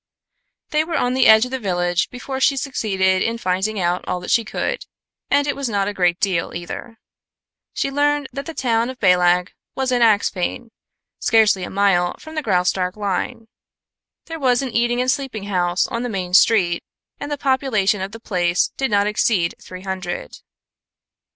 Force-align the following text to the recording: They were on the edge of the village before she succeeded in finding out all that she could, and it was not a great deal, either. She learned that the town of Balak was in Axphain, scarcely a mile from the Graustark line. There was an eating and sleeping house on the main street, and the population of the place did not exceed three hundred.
They 0.71 0.83
were 0.83 0.97
on 0.97 1.13
the 1.13 1.27
edge 1.27 1.45
of 1.45 1.51
the 1.51 1.59
village 1.59 2.09
before 2.09 2.39
she 2.39 2.57
succeeded 2.57 3.21
in 3.21 3.37
finding 3.37 3.79
out 3.79 4.03
all 4.07 4.19
that 4.21 4.31
she 4.31 4.43
could, 4.43 4.83
and 5.29 5.45
it 5.45 5.55
was 5.55 5.69
not 5.69 5.87
a 5.87 5.93
great 5.93 6.19
deal, 6.19 6.55
either. 6.55 6.97
She 7.71 7.91
learned 7.91 8.27
that 8.33 8.47
the 8.47 8.55
town 8.55 8.89
of 8.89 8.99
Balak 8.99 9.53
was 9.75 9.91
in 9.91 10.01
Axphain, 10.01 10.71
scarcely 11.19 11.63
a 11.63 11.69
mile 11.69 12.17
from 12.17 12.33
the 12.33 12.41
Graustark 12.41 12.97
line. 12.97 13.47
There 14.25 14.39
was 14.39 14.63
an 14.63 14.71
eating 14.71 14.99
and 14.99 15.11
sleeping 15.11 15.43
house 15.43 15.85
on 15.85 16.01
the 16.01 16.09
main 16.09 16.33
street, 16.33 16.83
and 17.19 17.31
the 17.31 17.37
population 17.37 18.01
of 18.01 18.11
the 18.11 18.19
place 18.19 18.71
did 18.77 18.89
not 18.89 19.05
exceed 19.05 19.53
three 19.61 19.83
hundred. 19.83 20.37